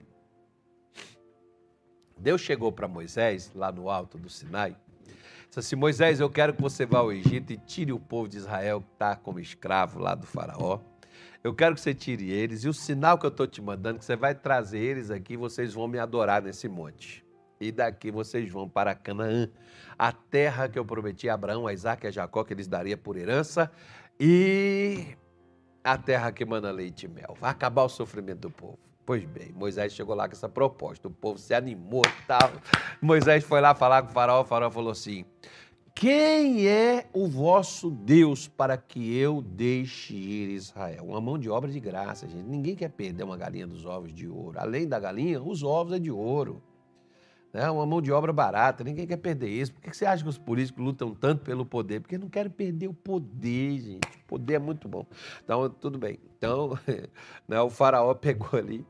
Deus 2.17 2.41
chegou 2.41 2.71
para 2.71 2.87
Moisés, 2.87 3.51
lá 3.53 3.71
no 3.71 3.89
alto 3.89 4.17
do 4.17 4.29
Sinai, 4.29 4.75
disse 5.47 5.59
assim: 5.59 5.75
Moisés, 5.75 6.19
eu 6.19 6.29
quero 6.29 6.53
que 6.53 6.61
você 6.61 6.85
vá 6.85 6.99
ao 6.99 7.11
Egito 7.11 7.53
e 7.53 7.57
tire 7.57 7.91
o 7.91 7.99
povo 7.99 8.27
de 8.27 8.37
Israel 8.37 8.81
que 8.81 8.93
está 8.93 9.15
como 9.15 9.39
escravo 9.39 9.99
lá 9.99 10.15
do 10.15 10.25
Faraó 10.25 10.79
eu 11.43 11.53
quero 11.53 11.75
que 11.75 11.81
você 11.81 11.93
tire 11.93 12.31
eles. 12.31 12.63
E 12.63 12.69
o 12.69 12.73
sinal 12.73 13.17
que 13.17 13.25
eu 13.25 13.29
estou 13.29 13.47
te 13.47 13.61
mandando, 13.61 13.99
que 13.99 14.05
você 14.05 14.15
vai 14.15 14.33
trazer 14.33 14.79
eles 14.79 15.11
aqui, 15.11 15.35
vocês 15.37 15.73
vão 15.73 15.87
me 15.87 15.99
adorar 15.99 16.41
nesse 16.41 16.67
monte. 16.67 17.23
E 17.59 17.71
daqui 17.71 18.11
vocês 18.11 18.51
vão 18.51 18.67
para 18.67 18.93
Canaã, 18.93 19.49
a 19.97 20.11
terra 20.11 20.67
que 20.67 20.77
eu 20.77 20.85
prometi 20.85 21.29
a 21.29 21.33
Abraão, 21.33 21.65
a 21.65 21.73
Isaac 21.73 22.05
e 22.05 22.07
a 22.07 22.11
Jacó, 22.11 22.43
que 22.43 22.53
eles 22.53 22.67
daria 22.67 22.97
por 22.97 23.15
herança. 23.15 23.71
E 24.19 25.15
a 25.83 25.97
terra 25.97 26.31
que 26.31 26.45
manda 26.45 26.71
leite 26.71 27.05
e 27.05 27.09
mel. 27.09 27.35
Vai 27.39 27.51
acabar 27.51 27.83
o 27.83 27.89
sofrimento 27.89 28.41
do 28.41 28.49
povo. 28.49 28.79
Pois 29.05 29.25
bem, 29.25 29.51
Moisés 29.51 29.93
chegou 29.93 30.15
lá 30.15 30.27
com 30.29 30.33
essa 30.33 30.47
proposta. 30.47 31.09
O 31.09 31.11
povo 31.11 31.37
se 31.37 31.53
animou 31.53 32.03
e 32.05 32.25
tal. 32.25 32.51
Moisés 33.01 33.43
foi 33.43 33.59
lá 33.59 33.75
falar 33.75 34.01
com 34.01 34.09
o 34.09 34.13
faraó. 34.13 34.41
O 34.41 34.45
faraó 34.45 34.71
falou 34.71 34.91
assim: 34.91 35.25
Quem 35.95 36.67
é 36.67 37.07
o 37.13 37.27
vosso 37.27 37.89
Deus 37.89 38.47
para 38.47 38.75
que 38.75 39.15
eu 39.15 39.41
deixe 39.41 40.13
ir 40.13 40.49
Israel? 40.49 41.05
Uma 41.05 41.21
mão 41.21 41.37
de 41.37 41.49
obra 41.49 41.71
de 41.71 41.79
graça, 41.79 42.27
gente. 42.27 42.43
Ninguém 42.43 42.75
quer 42.75 42.89
perder 42.89 43.23
uma 43.23 43.37
galinha 43.37 43.67
dos 43.67 43.85
ovos 43.85 44.13
de 44.13 44.27
ouro. 44.27 44.59
Além 44.59 44.87
da 44.87 44.99
galinha, 44.99 45.41
os 45.41 45.63
ovos 45.63 45.93
é 45.93 45.99
de 45.99 46.11
ouro. 46.11 46.61
É 47.53 47.69
uma 47.69 47.85
mão 47.85 48.01
de 48.01 48.11
obra 48.11 48.33
barata, 48.33 48.83
ninguém 48.83 49.05
quer 49.05 49.17
perder 49.17 49.47
isso. 49.47 49.71
Por 49.73 49.81
que 49.81 49.95
você 49.95 50.07
acha 50.07 50.23
que 50.23 50.29
os 50.29 50.39
políticos 50.39 50.83
lutam 50.83 51.13
tanto 51.13 51.43
pelo 51.43 51.63
poder? 51.63 52.01
Porque 52.01 52.17
não 52.17 52.27
querem 52.27 52.51
perder 52.51 52.87
o 52.87 52.93
poder, 52.95 53.79
gente. 53.79 54.07
O 54.07 54.27
poder 54.27 54.55
é 54.55 54.59
muito 54.59 54.89
bom. 54.89 55.05
Então, 55.43 55.69
tudo 55.69 55.99
bem. 55.99 56.17
Então, 56.35 56.71
né, 57.47 57.61
o 57.61 57.69
faraó 57.69 58.11
pegou 58.15 58.59
ali 58.59 58.83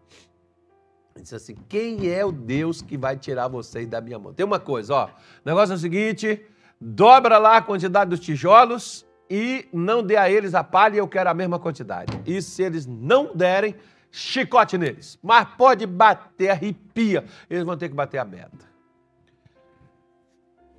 e 1.18 1.22
disse 1.22 1.36
assim: 1.36 1.56
quem 1.68 2.08
é 2.08 2.24
o 2.26 2.32
Deus 2.32 2.82
que 2.82 2.98
vai 2.98 3.18
tirar 3.18 3.50
vocês 3.50 3.86
da 3.86 4.00
minha 4.00 4.18
mão? 4.18 4.34
Tem 4.34 4.46
uma 4.46 4.62
coisa, 4.62 4.96
ó. 4.96 5.06
O 5.08 5.10
negócio 5.46 5.74
é 5.74 5.76
o 5.76 5.80
seguinte: 5.80 6.42
dobra 6.84 7.38
lá 7.38 7.58
a 7.58 7.62
quantidade 7.62 8.10
dos 8.10 8.20
tijolos 8.20 9.06
e 9.30 9.68
não 9.72 10.04
dê 10.04 10.18
a 10.18 10.30
eles 10.30 10.54
a 10.54 10.64
palha, 10.64 10.98
eu 10.98 11.08
quero 11.08 11.30
a 11.30 11.34
mesma 11.34 11.58
quantidade. 11.58 12.12
E 12.26 12.42
se 12.42 12.62
eles 12.62 12.86
não 12.86 13.34
derem, 13.34 13.76
chicote 14.12 14.78
neles. 14.78 15.18
Mas 15.24 15.48
pode 15.58 15.88
bater, 15.88 16.50
arrepia. 16.50 17.26
Eles 17.50 17.64
vão 17.64 17.78
ter 17.78 17.90
que 17.90 17.96
bater 17.96 18.18
a 18.18 18.26
meta. 18.26 18.72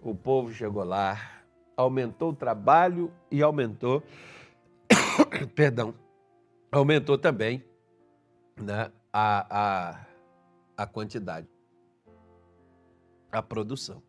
O 0.02 0.14
povo 0.14 0.52
chegou 0.52 0.84
lá, 0.84 1.18
aumentou 1.74 2.30
o 2.30 2.36
trabalho 2.36 3.10
e 3.30 3.42
aumentou, 3.42 4.02
perdão, 5.56 5.94
aumentou 6.70 7.16
também 7.16 7.64
né, 8.60 8.92
a, 9.10 9.46
a, 9.50 10.00
a 10.76 10.86
quantidade, 10.86 11.48
a 13.32 13.42
produção. 13.42 14.02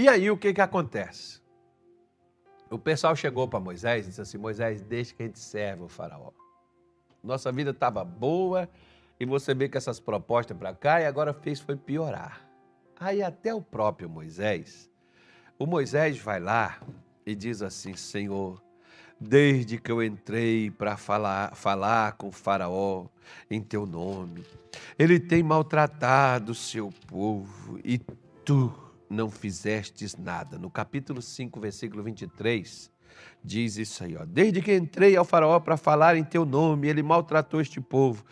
E 0.00 0.08
aí 0.08 0.30
o 0.30 0.36
que, 0.38 0.54
que 0.54 0.62
acontece? 0.62 1.42
O 2.70 2.78
pessoal 2.78 3.14
chegou 3.14 3.46
para 3.46 3.60
Moisés 3.60 4.06
e 4.06 4.08
disse 4.08 4.22
assim: 4.22 4.38
Moisés, 4.38 4.80
deixa 4.80 5.14
que 5.14 5.22
a 5.22 5.26
gente 5.26 5.38
serve 5.38 5.82
o 5.82 5.88
faraó. 5.88 6.30
Nossa 7.22 7.52
vida 7.52 7.72
estava 7.72 8.02
boa 8.02 8.66
e 9.20 9.26
você 9.26 9.52
vê 9.52 9.68
que 9.68 9.76
essas 9.76 10.00
propostas 10.00 10.56
para 10.56 10.74
cá 10.74 11.02
e 11.02 11.04
agora 11.04 11.34
fez 11.34 11.60
foi 11.60 11.76
piorar. 11.76 12.40
Aí 12.98 13.22
até 13.22 13.54
o 13.54 13.60
próprio 13.60 14.08
Moisés, 14.08 14.90
o 15.58 15.66
Moisés 15.66 16.18
vai 16.18 16.40
lá 16.40 16.80
e 17.26 17.34
diz 17.34 17.60
assim: 17.60 17.94
Senhor, 17.94 18.58
desde 19.20 19.76
que 19.76 19.92
eu 19.92 20.02
entrei 20.02 20.70
para 20.70 20.96
falar, 20.96 21.54
falar 21.54 22.12
com 22.12 22.28
o 22.28 22.32
Faraó 22.32 23.04
em 23.50 23.60
teu 23.60 23.84
nome, 23.84 24.46
ele 24.98 25.20
tem 25.20 25.42
maltratado 25.42 26.52
o 26.52 26.54
seu 26.54 26.90
povo 27.06 27.78
e 27.84 27.98
tu 28.46 28.72
não 29.10 29.28
fizestes 29.28 30.16
nada. 30.16 30.56
No 30.56 30.70
capítulo 30.70 31.20
5, 31.20 31.60
versículo 31.60 32.02
23, 32.04 32.90
diz 33.42 33.76
isso 33.76 34.04
aí, 34.04 34.16
ó. 34.16 34.24
Desde 34.24 34.62
que 34.62 34.72
entrei 34.74 35.16
ao 35.16 35.24
faraó 35.24 35.58
para 35.58 35.76
falar 35.76 36.16
em 36.16 36.22
teu 36.22 36.46
nome, 36.46 36.88
ele 36.88 37.02
maltratou 37.02 37.60
este 37.60 37.80
povo 37.80 38.24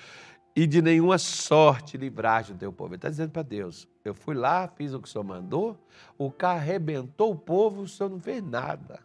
e 0.55 0.67
de 0.67 0.81
nenhuma 0.81 1.19
sorte 1.19 1.97
livraste 1.97 2.53
o 2.53 2.57
teu 2.57 2.73
povo. 2.73 2.91
Ele 2.91 2.97
está 2.97 3.09
dizendo 3.09 3.31
para 3.31 3.43
Deus, 3.43 3.89
eu 4.05 4.15
fui 4.15 4.37
lá, 4.37 4.69
fiz 4.69 4.95
o 4.95 5.01
que 5.01 5.09
o 5.09 5.11
Senhor 5.11 5.25
mandou, 5.25 5.77
o 6.17 6.31
carro 6.31 6.61
arrebentou 6.61 7.33
o 7.33 7.37
povo, 7.37 7.83
o 7.83 7.89
Senhor 7.89 8.11
não 8.11 8.21
fez 8.21 8.43
nada. 8.43 9.01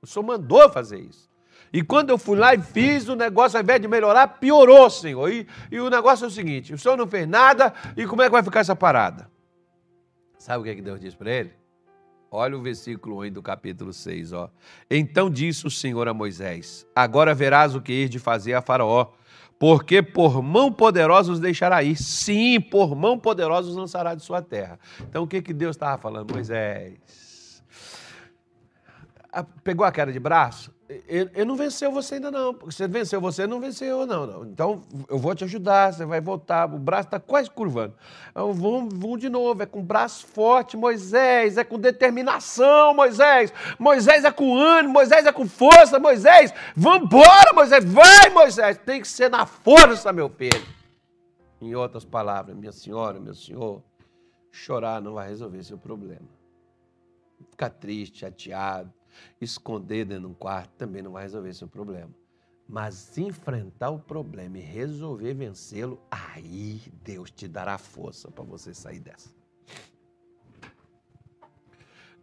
O 0.00 0.06
Senhor 0.06 0.24
mandou 0.24 0.68
fazer 0.70 0.98
isso. 0.98 1.30
E 1.72 1.82
quando 1.82 2.10
eu 2.10 2.18
fui 2.18 2.38
lá 2.38 2.54
e 2.54 2.60
fiz, 2.60 3.08
o 3.08 3.16
negócio, 3.16 3.56
ao 3.56 3.62
invés 3.62 3.80
de 3.80 3.88
melhorar, 3.88 4.26
piorou, 4.38 4.90
Senhor. 4.90 5.30
E, 5.30 5.46
e 5.70 5.80
o 5.80 5.88
negócio 5.88 6.24
é 6.24 6.28
o 6.28 6.30
seguinte: 6.30 6.74
o 6.74 6.78
Senhor 6.78 6.96
não 6.96 7.06
fez 7.06 7.26
nada, 7.26 7.72
e 7.96 8.06
como 8.06 8.20
é 8.20 8.26
que 8.26 8.32
vai 8.32 8.42
ficar 8.42 8.60
essa 8.60 8.76
parada? 8.76 9.31
Sabe 10.42 10.58
o 10.58 10.64
que, 10.64 10.70
é 10.70 10.74
que 10.74 10.82
Deus 10.82 11.00
disse 11.00 11.16
para 11.16 11.30
ele? 11.30 11.52
Olha 12.28 12.58
o 12.58 12.60
versículo 12.60 13.24
1 13.24 13.30
do 13.30 13.40
capítulo 13.40 13.92
6, 13.92 14.32
ó. 14.32 14.50
Então 14.90 15.30
disse 15.30 15.68
o 15.68 15.70
Senhor 15.70 16.08
a 16.08 16.12
Moisés: 16.12 16.84
Agora 16.96 17.32
verás 17.32 17.76
o 17.76 17.80
que 17.80 17.92
ir 17.92 18.08
de 18.08 18.18
fazer 18.18 18.52
a 18.54 18.60
Faraó, 18.60 19.12
porque 19.56 20.02
por 20.02 20.42
mão 20.42 20.72
poderosa 20.72 21.30
os 21.30 21.38
deixará 21.38 21.80
ir. 21.84 21.94
Sim, 21.94 22.60
por 22.60 22.96
mão 22.96 23.16
poderosa 23.16 23.68
os 23.68 23.76
lançará 23.76 24.16
de 24.16 24.24
sua 24.24 24.42
terra. 24.42 24.80
Então 25.02 25.22
o 25.22 25.28
que, 25.28 25.40
que 25.40 25.52
Deus 25.52 25.76
estava 25.76 25.96
falando? 25.96 26.32
Moisés. 26.34 27.62
Pegou 29.64 29.86
a 29.86 29.92
queda 29.92 30.12
de 30.12 30.20
braço? 30.20 30.72
ele, 31.08 31.44
não 31.44 31.56
venceu 31.56 31.90
você 31.90 32.16
ainda 32.16 32.30
não. 32.30 32.52
Você 32.52 32.86
venceu 32.86 33.20
você, 33.20 33.46
não 33.46 33.60
venceu 33.60 34.06
não, 34.06 34.26
não. 34.26 34.44
Então, 34.44 34.82
eu 35.08 35.18
vou 35.18 35.34
te 35.34 35.44
ajudar, 35.44 35.92
você 35.92 36.04
vai 36.04 36.20
voltar. 36.20 36.72
O 36.72 36.78
braço 36.78 37.08
está 37.08 37.20
quase 37.20 37.50
curvando. 37.50 37.94
Então, 38.30 39.16
de 39.16 39.28
novo, 39.28 39.62
é 39.62 39.66
com 39.66 39.82
braço 39.82 40.26
forte, 40.26 40.76
Moisés, 40.76 41.56
é 41.56 41.64
com 41.64 41.78
determinação, 41.78 42.94
Moisés. 42.94 43.52
Moisés 43.78 44.24
é 44.24 44.30
com 44.30 44.56
ânimo, 44.56 44.94
Moisés 44.94 45.26
é 45.26 45.32
com 45.32 45.48
força, 45.48 45.98
Moisés. 45.98 46.52
Vambora, 46.76 47.52
Moisés, 47.54 47.84
vai, 47.84 48.30
Moisés. 48.30 48.78
Tem 48.78 49.00
que 49.00 49.08
ser 49.08 49.30
na 49.30 49.46
força, 49.46 50.12
meu 50.12 50.28
filho. 50.28 50.66
Em 51.60 51.74
outras 51.74 52.04
palavras, 52.04 52.56
minha 52.56 52.72
senhora, 52.72 53.20
meu 53.20 53.34
senhor, 53.34 53.82
chorar 54.50 55.00
não 55.00 55.14
vai 55.14 55.28
resolver 55.28 55.62
seu 55.62 55.78
problema. 55.78 56.28
Ficar 57.50 57.70
triste, 57.70 58.20
chateado, 58.20 58.92
Esconder 59.40 60.04
dentro 60.04 60.26
de 60.26 60.30
um 60.30 60.34
quarto 60.34 60.70
também 60.78 61.02
não 61.02 61.12
vai 61.12 61.22
resolver 61.22 61.52
seu 61.54 61.68
problema. 61.68 62.10
Mas 62.68 63.18
enfrentar 63.18 63.90
o 63.90 63.98
problema 63.98 64.58
e 64.58 64.60
resolver 64.60 65.34
vencê-lo, 65.34 66.00
aí 66.10 66.80
Deus 67.04 67.30
te 67.30 67.46
dará 67.46 67.76
força 67.76 68.30
para 68.30 68.44
você 68.44 68.72
sair 68.72 69.00
dessa. 69.00 69.30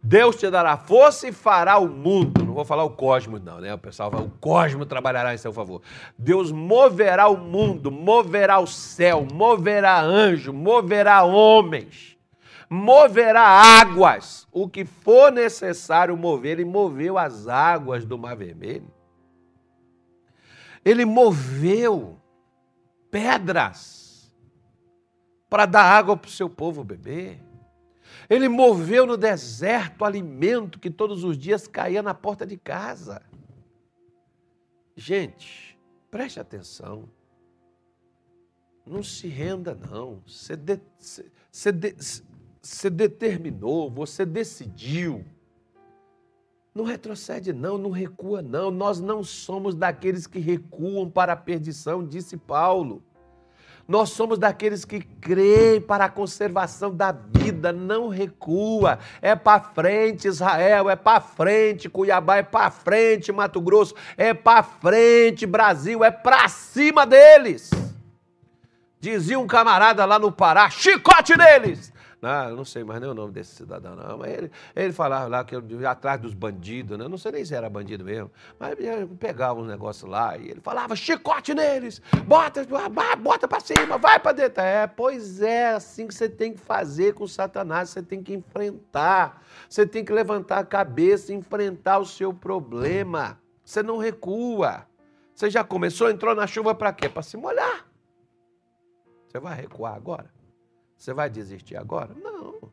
Deus 0.02 0.36
te 0.36 0.50
dará 0.50 0.78
força 0.78 1.28
e 1.28 1.32
fará 1.32 1.76
o 1.78 1.86
mundo. 1.86 2.42
Não 2.42 2.54
vou 2.54 2.64
falar 2.64 2.84
o 2.84 2.90
cosmos, 2.90 3.42
não, 3.42 3.60
né? 3.60 3.74
O 3.74 3.78
pessoal 3.78 4.10
vai, 4.10 4.22
o 4.22 4.30
cosmos 4.30 4.86
trabalhará 4.86 5.34
em 5.34 5.38
seu 5.38 5.52
favor. 5.52 5.82
Deus 6.16 6.50
moverá 6.50 7.28
o 7.28 7.36
mundo, 7.36 7.90
moverá 7.90 8.58
o 8.58 8.66
céu, 8.66 9.26
moverá 9.30 10.00
anjo, 10.00 10.54
moverá 10.54 11.22
homens 11.22 12.09
moverá 12.72 13.42
águas, 13.42 14.46
o 14.52 14.68
que 14.68 14.84
for 14.84 15.32
necessário 15.32 16.16
mover. 16.16 16.52
Ele 16.52 16.64
moveu 16.64 17.18
as 17.18 17.48
águas 17.48 18.04
do 18.04 18.16
Mar 18.16 18.36
Vermelho. 18.36 18.88
Ele 20.84 21.04
moveu 21.04 22.16
pedras 23.10 24.32
para 25.48 25.66
dar 25.66 25.82
água 25.82 26.16
para 26.16 26.28
o 26.28 26.30
seu 26.30 26.48
povo 26.48 26.84
beber. 26.84 27.42
Ele 28.28 28.48
moveu 28.48 29.04
no 29.04 29.16
deserto 29.16 30.04
alimento 30.04 30.78
que 30.78 30.90
todos 30.90 31.24
os 31.24 31.36
dias 31.36 31.66
caía 31.66 32.02
na 32.02 32.14
porta 32.14 32.46
de 32.46 32.56
casa. 32.56 33.20
Gente, 34.94 35.76
preste 36.08 36.38
atenção. 36.38 37.08
Não 38.86 39.02
se 39.02 39.26
renda, 39.26 39.74
não. 39.74 40.22
Você, 40.26 40.56
de, 40.56 40.80
você, 41.50 41.72
de, 41.72 41.94
você 42.62 42.90
determinou, 42.90 43.90
você 43.90 44.26
decidiu. 44.26 45.24
Não 46.74 46.84
retrocede, 46.84 47.52
não, 47.52 47.76
não 47.78 47.90
recua, 47.90 48.42
não. 48.42 48.70
Nós 48.70 49.00
não 49.00 49.24
somos 49.24 49.74
daqueles 49.74 50.26
que 50.26 50.38
recuam 50.38 51.10
para 51.10 51.32
a 51.32 51.36
perdição, 51.36 52.06
disse 52.06 52.36
Paulo. 52.36 53.02
Nós 53.88 54.10
somos 54.10 54.38
daqueles 54.38 54.84
que 54.84 55.00
creem 55.00 55.80
para 55.80 56.04
a 56.04 56.08
conservação 56.08 56.94
da 56.94 57.10
vida, 57.10 57.72
não 57.72 58.08
recua. 58.08 59.00
É 59.20 59.34
para 59.34 59.60
frente, 59.60 60.28
Israel, 60.28 60.88
é 60.88 60.94
para 60.94 61.20
frente, 61.20 61.88
Cuiabá, 61.88 62.36
é 62.36 62.42
para 62.44 62.70
frente, 62.70 63.32
Mato 63.32 63.60
Grosso, 63.60 63.96
é 64.16 64.32
para 64.32 64.62
frente, 64.62 65.44
Brasil, 65.44 66.04
é 66.04 66.10
para 66.10 66.46
cima 66.48 67.04
deles. 67.04 67.70
Dizia 69.00 69.40
um 69.40 69.46
camarada 69.48 70.04
lá 70.04 70.20
no 70.20 70.30
Pará: 70.30 70.70
chicote 70.70 71.36
neles! 71.36 71.92
Eu 72.50 72.56
não 72.56 72.64
sei 72.66 72.84
mais 72.84 73.00
nem 73.00 73.08
o 73.08 73.14
nome 73.14 73.32
desse 73.32 73.54
cidadão, 73.54 73.96
não. 73.96 74.18
Mas 74.18 74.32
ele, 74.32 74.50
ele 74.76 74.92
falava 74.92 75.26
lá 75.26 75.42
que 75.42 75.56
atrás 75.86 76.20
dos 76.20 76.34
bandidos, 76.34 76.98
né? 76.98 77.08
Não 77.08 77.16
sei 77.16 77.32
nem 77.32 77.44
se 77.44 77.54
era 77.54 77.70
bandido 77.70 78.04
mesmo. 78.04 78.30
Mas 78.58 78.76
pegava 79.18 79.58
uns 79.58 79.66
negócios 79.66 80.08
lá 80.08 80.36
e 80.36 80.50
ele 80.50 80.60
falava, 80.60 80.94
chicote 80.94 81.54
neles, 81.54 82.02
bota, 82.26 82.66
bota 83.18 83.48
pra 83.48 83.60
cima, 83.60 83.96
vai 83.96 84.20
pra 84.20 84.32
dentro. 84.32 84.62
É, 84.62 84.86
pois 84.86 85.40
é, 85.40 85.70
assim 85.70 86.06
que 86.06 86.14
você 86.14 86.28
tem 86.28 86.52
que 86.52 86.60
fazer 86.60 87.14
com 87.14 87.26
Satanás, 87.26 87.88
você 87.88 88.02
tem 88.02 88.22
que 88.22 88.34
enfrentar. 88.34 89.42
Você 89.68 89.86
tem 89.86 90.04
que 90.04 90.12
levantar 90.12 90.58
a 90.58 90.64
cabeça 90.64 91.32
enfrentar 91.32 91.98
o 91.98 92.06
seu 92.06 92.34
problema. 92.34 93.40
Você 93.64 93.82
não 93.82 93.96
recua. 93.96 94.86
Você 95.34 95.48
já 95.48 95.64
começou, 95.64 96.10
entrou 96.10 96.34
na 96.34 96.46
chuva 96.46 96.74
para 96.74 96.92
quê? 96.92 97.08
Para 97.08 97.22
se 97.22 97.36
molhar. 97.36 97.86
Você 99.26 99.38
vai 99.38 99.54
recuar 99.54 99.94
agora? 99.94 100.39
Você 101.00 101.14
vai 101.14 101.30
desistir 101.30 101.76
agora? 101.78 102.14
Não. 102.14 102.70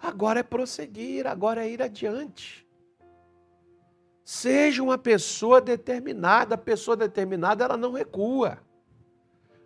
Agora 0.00 0.40
é 0.40 0.42
prosseguir, 0.42 1.24
agora 1.24 1.64
é 1.64 1.70
ir 1.70 1.80
adiante. 1.80 2.66
Seja 4.24 4.82
uma 4.82 4.98
pessoa 4.98 5.60
determinada. 5.60 6.56
A 6.56 6.58
pessoa 6.58 6.96
determinada, 6.96 7.64
ela 7.64 7.76
não 7.76 7.92
recua. 7.92 8.58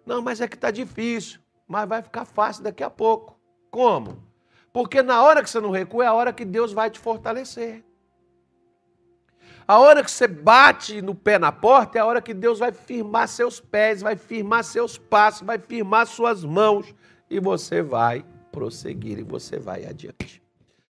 Não, 0.05 0.21
mas 0.21 0.43
é 0.43 0.47
que 0.47 0.55
está 0.55 0.71
difícil. 0.71 1.41
Mas 1.67 1.89
vai 1.89 2.03
ficar 2.03 2.27
fácil 2.27 2.63
daqui 2.63 2.85
a 2.85 2.91
pouco. 2.91 3.41
Como? 3.71 4.23
Porque 4.71 5.01
na 5.03 5.23
hora 5.23 5.43
que 5.43 5.49
você 5.49 5.61
não 5.61 5.71
recua 5.71 6.05
é 6.05 6.09
a 6.09 6.13
hora 6.13 6.31
que 6.31 6.45
Deus 6.45 6.75
vai 6.75 6.91
te 6.91 6.99
fortalecer. 6.99 7.83
A 9.67 9.79
hora 9.79 10.03
que 10.03 10.11
você 10.11 10.27
bate 10.27 11.01
no 11.01 11.15
pé 11.15 11.39
na 11.39 11.53
porta 11.53 11.99
é 11.99 12.01
a 12.01 12.07
hora 12.07 12.21
que 12.21 12.35
Deus 12.35 12.59
vai 12.59 12.73
firmar 12.73 13.29
seus 13.29 13.61
pés, 13.61 14.03
vai 14.03 14.17
firmar 14.17 14.65
seus 14.65 14.99
passos, 14.99 15.43
vai 15.43 15.59
firmar 15.59 16.07
suas 16.07 16.45
mãos 16.45 16.95
e 17.31 17.39
você 17.39 17.81
vai 17.81 18.25
prosseguir 18.51 19.19
e 19.19 19.23
você 19.23 19.59
vai 19.59 19.85
adiante. 19.87 20.42